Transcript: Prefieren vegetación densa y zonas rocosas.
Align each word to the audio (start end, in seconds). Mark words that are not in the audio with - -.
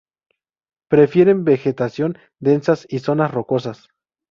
Prefieren 0.89 1.43
vegetación 1.45 2.17
densa 2.39 2.73
y 2.89 2.97
zonas 2.97 3.29
rocosas. 3.29 3.87